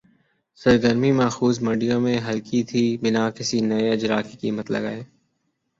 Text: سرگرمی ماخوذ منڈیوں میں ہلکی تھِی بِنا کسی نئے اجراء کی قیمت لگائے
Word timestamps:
سرگرمی 0.61 1.11
ماخوذ 1.19 1.55
منڈیوں 1.65 1.99
میں 2.05 2.17
ہلکی 2.27 2.61
تھِی 2.69 2.83
بِنا 3.01 3.23
کسی 3.37 3.59
نئے 3.69 3.87
اجراء 3.95 4.21
کی 4.27 4.35
قیمت 4.41 4.67
لگائے 4.73 5.01